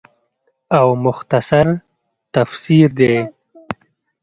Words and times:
او 0.77 0.87
مختصر 1.05 1.67
تفسير 2.33 2.87
دے 2.99 3.13